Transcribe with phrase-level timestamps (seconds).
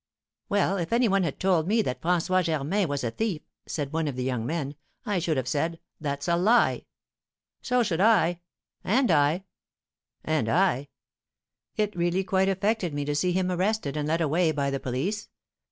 [0.49, 4.07] "Well, if any one had told me that François Germain was a thief," said one
[4.07, 4.73] of the young men,
[5.05, 6.87] "I should have said, 'That's a lie!'"
[7.61, 8.39] "So should I."
[8.83, 9.43] "And I."
[10.23, 10.87] "And I.
[11.75, 15.29] It really quite affected me to see him arrested and led away by the police.